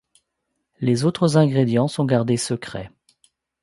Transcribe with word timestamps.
Les 0.79 1.05
autres 1.05 1.37
ingrédients 1.37 1.87
sont 1.87 2.05
gardés 2.05 2.35
secrets. 2.37 2.89